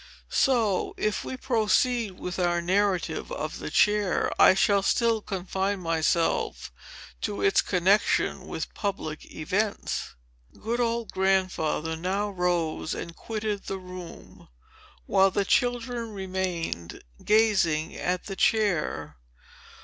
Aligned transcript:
"So, 0.31 0.95
if 0.97 1.23
we 1.23 1.37
proceed 1.37 2.13
with 2.17 2.39
our 2.39 2.59
narrative 2.59 3.31
of 3.31 3.59
the 3.59 3.69
chair, 3.69 4.31
I 4.41 4.55
shall 4.55 4.81
still 4.81 5.21
confine 5.21 5.79
myself 5.79 6.71
to 7.21 7.43
its 7.43 7.61
connection 7.61 8.47
with 8.47 8.73
public 8.73 9.31
events." 9.31 10.15
Good 10.59 10.79
old 10.79 11.11
Grandfather 11.11 11.95
now 11.95 12.31
rose 12.31 12.95
and 12.95 13.15
quitted 13.15 13.65
the 13.65 13.77
room, 13.77 14.47
while 15.05 15.29
the 15.29 15.45
children 15.45 16.13
remained 16.13 17.03
gazing 17.23 17.95
at 17.95 18.23
the 18.25 18.35
chair. 18.35 19.17